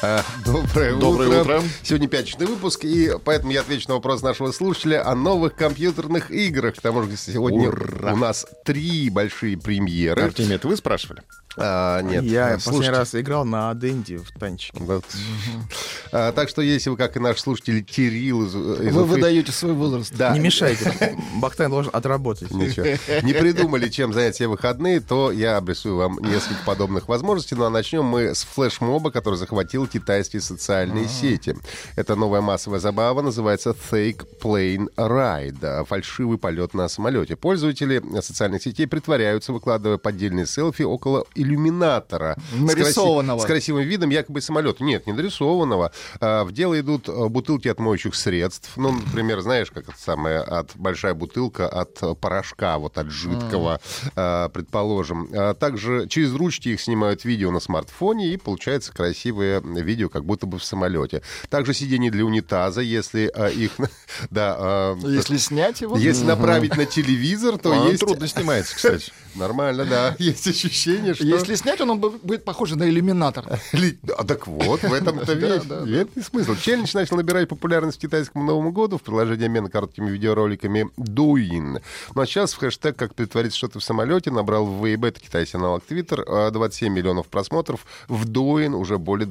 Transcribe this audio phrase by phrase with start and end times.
[0.44, 1.62] Доброе, Доброе утро.
[1.82, 6.76] Сегодня пятничный выпуск, и поэтому я отвечу на вопрос нашего слушателя о новых компьютерных играх.
[6.76, 8.12] К тому же сегодня Ура.
[8.12, 10.22] у нас три большие премьеры.
[10.22, 11.22] Артемий, это вы спрашивали?
[11.60, 12.98] А, нет, Я а, последний слушайте.
[12.98, 14.78] раз играл на Денде в танчике.
[14.80, 15.04] Вот.
[16.12, 19.50] А, так что, если вы, как и наш слушатель Кирилл из, из Вы Уфы, выдаете
[19.50, 20.14] свой возраст.
[20.14, 21.16] да, Не мешайте.
[21.40, 22.52] Бахтайн должен отработать.
[22.52, 22.86] Ничего.
[23.22, 27.56] Не придумали, чем занять все выходные, то я обрисую вам несколько подобных возможностей.
[27.56, 31.56] Ну а начнем мы с флешмоба, который захватил китайские социальные сети.
[31.96, 35.84] Это новая массовая забава, называется Fake Plane Ride.
[35.86, 37.36] Фальшивый полет на самолете.
[37.36, 42.36] Пользователи социальных сетей притворяются, выкладывая поддельные селфи около иллюминатора.
[42.52, 43.38] С краси- Нарисованного.
[43.40, 44.84] С красивым видом якобы самолета.
[44.84, 45.92] Нет, не нарисованного.
[46.20, 48.72] А, В дело идут а, бутылки от моющих средств.
[48.76, 53.80] Ну, например, знаешь, как это самое, от большая бутылка от порошка, вот от жидкого,
[54.16, 55.28] а, предположим.
[55.32, 60.46] А Также через ручки их снимают видео на смартфоне, и получается красивое видео, как будто
[60.46, 61.22] бы в самолете.
[61.48, 63.72] Также сиденье для унитаза, если а, их...
[64.30, 68.00] Да, а, Если снять его, если направить на телевизор, то Он есть...
[68.00, 69.12] трудно снимается, кстати.
[69.34, 70.16] Нормально, да.
[70.18, 71.24] Есть ощущение, что...
[71.24, 73.44] если снять, он бу- будет похож на иллюминатор.
[73.46, 76.54] А так вот, в этом-то весь смысл.
[76.56, 81.82] Челлендж начал набирать популярность к китайскому Новому году в приложении обмена короткими видеороликами Douyin.
[82.14, 85.56] Ну а сейчас в хэштег «Как притвориться что-то в самолете» набрал в Weibo, это китайский
[85.56, 87.86] аналог Twitter, а, 27 миллионов просмотров.
[88.08, 89.26] В Douyin уже более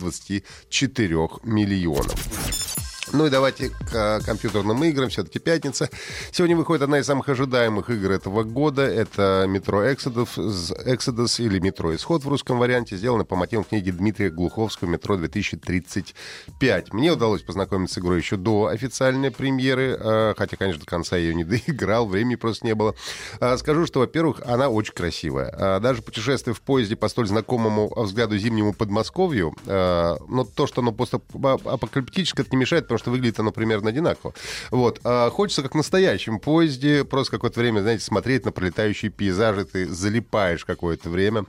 [0.69, 2.66] 24 миллионов.
[3.13, 5.09] Ну и давайте к а, компьютерным играм.
[5.09, 5.89] Все-таки пятница.
[6.31, 8.81] Сегодня выходит одна из самых ожидаемых игр этого года.
[8.81, 10.37] Это «Метро Exodus»,
[10.85, 12.97] Exodus или «Метро Исход» в русском варианте.
[12.97, 16.87] Сделано по мотивам книги Дмитрия Глуховского «Метро 2035».
[16.91, 19.97] Мне удалось познакомиться с игрой еще до официальной премьеры.
[19.99, 22.07] а, Хотя, конечно, до конца ее не доиграл.
[22.07, 22.93] Времени просто не было.
[23.39, 25.49] А, Скажу, что, во-первых, она очень красивая.
[25.57, 30.81] А, Даже путешествие в поезде по столь знакомому взгляду зимнему Подмосковью, а, но то, что
[30.81, 31.21] оно просто
[31.63, 34.33] апокалиптическое, это не мешает, потому что выглядит оно примерно одинаково.
[34.71, 34.99] Вот.
[35.03, 39.87] А Хочется, как в настоящем поезде, просто какое-то время, знаете, смотреть на пролетающие пейзажи, ты
[39.87, 41.45] залипаешь какое-то время.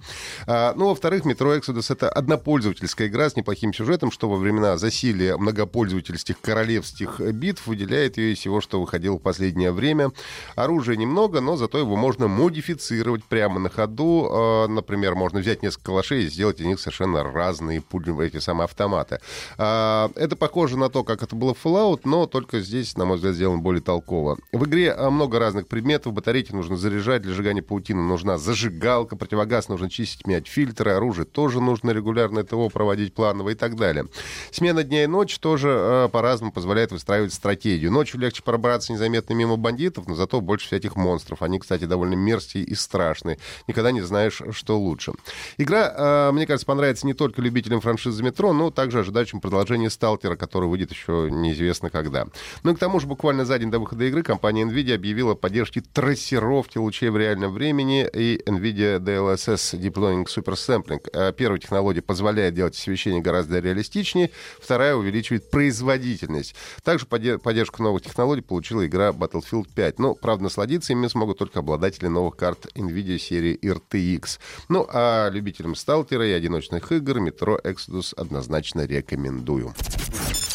[0.46, 5.36] А, Ну, во-вторых, метро Exodus— это однопользовательская игра с неплохим сюжетом, что во времена засилия
[5.36, 10.10] многопользовательских королевских битв выделяет ее из всего, что выходило в последнее время.
[10.56, 14.28] Оружия немного, но зато его можно модифицировать прямо на ходу.
[14.30, 18.64] А, Например, можно взять несколько калашей и сделать из них совершенно разные пули, эти самые
[18.64, 19.20] автоматы.
[19.56, 23.16] А, Это похоже на то, как это было в Fallout, но только здесь, на мой
[23.16, 24.38] взгляд, сделано более толково.
[24.52, 26.12] В игре а, много разных предметов.
[26.12, 27.22] Батарейки нужно заряжать.
[27.22, 29.16] Для сжигания паутины нужна зажигалка.
[29.16, 30.92] Противогаз нужно чистить, менять фильтры.
[30.92, 34.06] Оружие тоже нужно регулярно ТО проводить планово и так далее.
[34.50, 37.92] Смена дня и ночи тоже а, по-разному позволяет выстраивать стратегию.
[37.92, 41.42] Ночью легче пробраться незаметно мимо бандитов, но зато больше всяких монстров.
[41.42, 43.38] Они, кстати, довольно мерзкие и страшные.
[43.66, 45.12] Никогда не знаешь, что лучше.
[45.56, 50.36] Игра, а, мне кажется, понравится не только любителям франшизы «Метро», но также ожидающим продолжения «Сталкера»,
[50.36, 52.26] который выйдет еще неизвестно когда.
[52.62, 55.34] Ну и к тому же буквально за день до выхода игры компания NVIDIA объявила о
[55.34, 61.00] поддержке трассировки лучей в реальном времени и NVIDIA DLSS Deploying Super Sampling.
[61.12, 64.30] А, Первая технология позволяет делать освещение гораздо реалистичнее,
[64.60, 66.54] вторая увеличивает производительность.
[66.82, 69.98] Также подде- поддержку новых технологий получила игра Battlefield 5.
[69.98, 74.38] Но, правда, насладиться ими смогут только обладатели новых карт NVIDIA серии RTX.
[74.68, 79.74] Ну, а любителям сталкера и одиночных игр Metro Exodus однозначно рекомендую.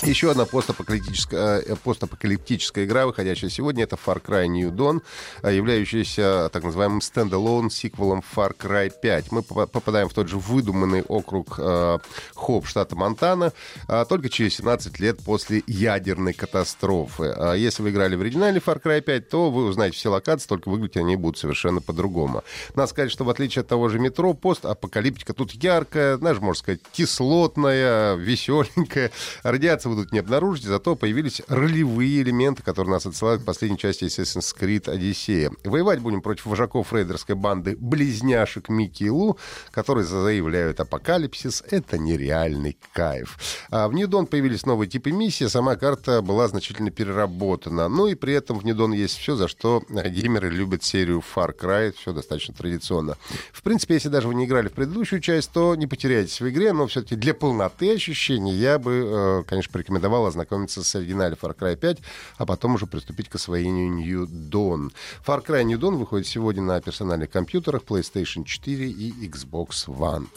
[0.06, 5.02] Еще одна постапокалиптическая, э, постапокалиптическая игра, выходящая сегодня, это Far Cry New Dawn,
[5.44, 9.31] э, являющаяся так называемым standalone сиквелом Far Cry 5.
[9.31, 12.00] Мы попа- попадаем в тот же выдуманный округ э,
[12.36, 13.53] Хоп, штата Монтана,
[13.88, 17.34] а только через 17 лет после ядерной катастрофы.
[17.38, 20.68] А Если вы играли в оригинале Far Cry 5, то вы узнаете все локации, только
[20.68, 22.44] выглядеть они будут совершенно по-другому.
[22.75, 26.81] Надо сказать, что в отличие от того же метро, постапокалиптика тут яркая, знаешь, можно сказать,
[26.92, 29.10] кислотная, веселенькая.
[29.44, 34.56] Радиацию тут не обнаружите, зато появились ролевые элементы, которые нас отсылают к последней части Assassin's
[34.57, 35.51] Creed Одиссея.
[35.63, 39.38] Воевать будем против вожаков рейдерской банды близняшек Микки и Лу,
[39.72, 41.63] которые заявляют апокалипсис.
[41.69, 43.38] Это нереальный кайф.
[43.69, 47.88] А в Dawn появились новые типы миссий, сама карта была значительно переработана.
[47.90, 51.94] Ну и при этом в Dawn есть все, за что геймеры любят серию Far Cry.
[51.98, 53.18] Все достаточно традиционно.
[53.51, 56.74] В принципе, если даже вы не играли в предыдущую часть, то не потеряйтесь в игре,
[56.74, 61.75] но все-таки для полноты ощущений я бы, э, конечно, порекомендовал ознакомиться с оригинале Far Cry
[61.75, 61.98] 5,
[62.38, 64.94] а потом уже приступить к освоению New Dawn.
[65.25, 70.28] Far Cry New Dawn выходит сегодня на персональных компьютерах PlayStation 4 и Xbox One.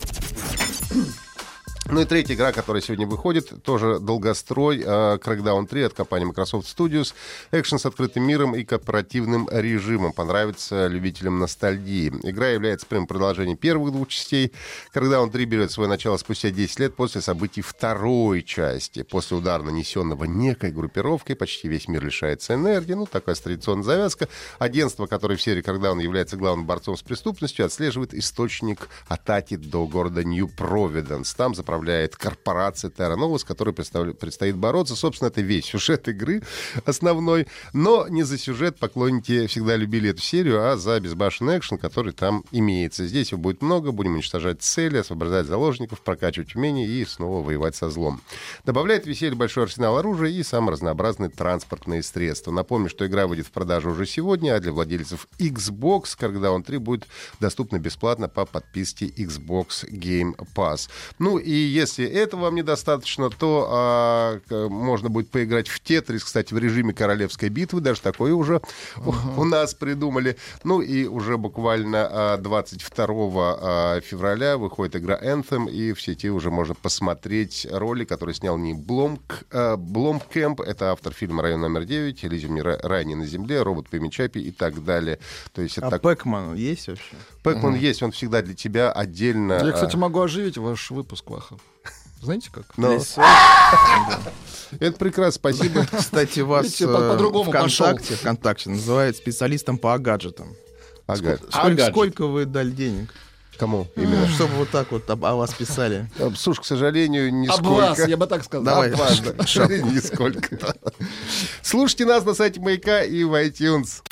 [1.88, 6.67] Ну и третья игра, которая сегодня выходит, тоже долгострой, uh, Crackdown 3 от компании Microsoft
[6.67, 7.15] Studios.
[7.53, 10.12] Экшен с открытым миром и корпоративным режимом.
[10.12, 12.12] Понравится любителям ностальгии.
[12.25, 14.53] Игра является прямым продолжением первых двух частей.
[14.93, 19.05] Crackdown 3 берет свое начало спустя 10 лет после событий второй части.
[19.05, 22.94] После удара, нанесенного некой группировкой, почти весь мир лишается энергии.
[22.94, 24.29] Ну, такая традиционная завязка.
[24.59, 30.25] Агентство, которое в серии Crackdown является главным борцом с преступностью, отслеживает источник атаки до города
[30.25, 31.32] Нью-Провиденс.
[31.35, 34.96] Там заправляет управляет корпорация Terra Nova, с которой предстоит бороться.
[34.96, 36.43] Собственно, это весь сюжет игры
[36.87, 37.46] основной.
[37.75, 42.44] Но не за сюжет поклонники всегда любили эту серию, а за безбашенный экшен, который там
[42.50, 43.06] имеется.
[43.06, 47.90] Здесь его будет много, будем уничтожать цели, освобождать заложников, прокачивать умения и снова воевать со
[47.90, 48.22] злом.
[48.64, 52.52] Добавляет веселье большой арсенал оружия и самые разнообразные транспортные средства.
[52.52, 56.79] Напомню, что игра выйдет в продажу уже сегодня, а для владельцев Xbox, когда он 3
[56.79, 57.06] будет
[57.38, 60.88] доступна бесплатно по подписке Xbox Game Pass.
[61.19, 66.59] Ну и если этого вам недостаточно, то а, можно будет поиграть в Тетрис, кстати, в
[66.59, 68.61] режиме королевской битвы, даже такое уже
[68.97, 69.39] uh-huh.
[69.39, 70.37] у нас придумали.
[70.65, 76.51] Ну и уже буквально 22 а, а, февраля выходит игра Anthem, и в сети уже
[76.51, 82.25] можно посмотреть ролик, который снял не Бломк, а, Бломкэмп, это автор фильма «Район номер 9»,
[82.25, 85.19] «Элизиум ранее на земле», «Робот по Чапи» и так далее.
[85.53, 86.03] То есть это а так...
[86.03, 87.17] Пэкман есть вообще?
[87.43, 87.79] Пэкман uh-huh.
[87.79, 89.61] есть, он всегда для тебя отдельно...
[89.65, 91.56] Я, кстати, могу оживить ваш выпуск, Ваха.
[92.23, 92.76] Знаете как?
[92.76, 92.99] Но...
[94.81, 95.87] Это прекрасно, спасибо.
[95.97, 100.56] Кстати, вас Видите, по -другому ВКонтакте, ВКонтакте называют специалистом по гаджетам.
[101.06, 103.14] Сколько, сколько вы дали денег?
[103.58, 104.29] Кому именно?
[104.29, 106.11] Чтобы вот так вот об, о вас писали.
[106.37, 107.69] Слушай, к сожалению, нисколько.
[107.69, 108.64] Об вас, я бы так сказал.
[108.64, 108.91] Давай.
[108.91, 110.75] Об вас, нисколько.
[111.62, 114.03] Слушайте нас на сайте Маяка и в iTunes.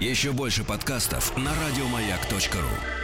[0.00, 3.01] Еще больше подкастов на радиомаяк.ру